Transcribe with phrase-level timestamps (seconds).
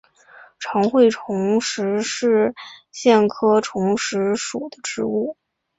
[0.57, 2.55] 长穗虫实是
[2.91, 5.37] 苋科虫实属的植物。